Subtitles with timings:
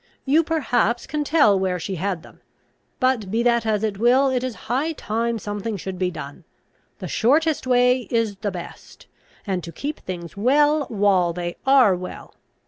[0.25, 2.41] You perhaps can tell where she had them.
[2.99, 6.43] But, be that as it will, it is high time something should be done.
[6.97, 9.05] The shortest way is the best,
[9.45, 12.33] and to keep things well while they are well.